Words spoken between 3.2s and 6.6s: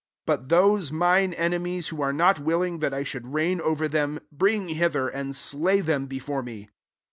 reign over them, bring hither, and slay them before